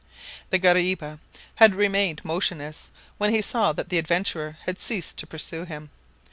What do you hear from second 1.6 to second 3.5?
remained motionless when he